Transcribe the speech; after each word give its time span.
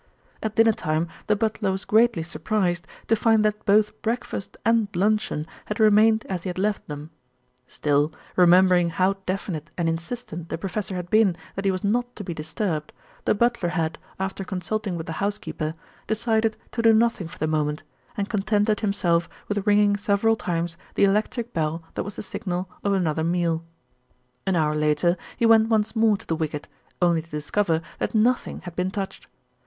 At 0.41 0.55
dinner 0.55 0.73
time 0.73 1.07
the 1.27 1.35
butler 1.35 1.71
was 1.71 1.85
greatly 1.85 2.23
surprised 2.23 2.87
to 3.07 3.15
find 3.15 3.45
that 3.45 3.63
both 3.67 4.01
breakfast 4.01 4.57
and 4.65 4.87
luncheon 4.95 5.45
had 5.65 5.79
remained 5.79 6.25
as 6.27 6.41
he 6.41 6.49
had 6.49 6.57
left 6.57 6.87
them; 6.87 7.11
still, 7.67 8.11
remembering 8.35 8.89
how 8.89 9.17
definite 9.27 9.69
and 9.77 9.87
insistent 9.87 10.49
the 10.49 10.57
professor 10.57 10.95
had 10.95 11.11
been 11.11 11.37
that 11.53 11.65
he 11.65 11.71
was 11.71 11.83
not 11.83 12.15
to 12.15 12.23
be 12.23 12.33
disturbed, 12.33 12.91
the 13.25 13.35
butler 13.35 13.69
had, 13.69 13.99
after 14.19 14.43
consulting 14.43 14.97
with 14.97 15.05
the 15.05 15.13
housekeeper, 15.21 15.75
decided 16.07 16.57
to 16.71 16.81
do 16.81 16.93
nothing 16.95 17.27
for 17.27 17.37
the 17.37 17.45
moment, 17.45 17.83
and 18.17 18.27
contented 18.27 18.79
himself 18.79 19.29
with 19.47 19.67
ringing 19.67 19.95
several 19.95 20.35
times 20.35 20.77
the 20.95 21.03
electric 21.03 21.53
bell 21.53 21.83
that 21.93 22.01
was 22.01 22.15
the 22.15 22.23
signal 22.23 22.67
of 22.83 22.91
another 22.93 23.23
meal. 23.23 23.63
An 24.47 24.55
hour 24.55 24.73
later 24.73 25.15
he 25.37 25.45
went 25.45 25.69
once 25.69 25.95
more 25.95 26.17
to 26.17 26.25
the 26.25 26.35
wicket, 26.35 26.67
only 27.03 27.21
to 27.21 27.29
discover 27.29 27.83
that 27.99 28.15
nothing 28.15 28.61
had 28.61 28.75
been 28.75 28.89
touched. 28.89 29.27